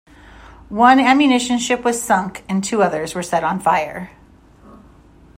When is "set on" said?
3.21-3.59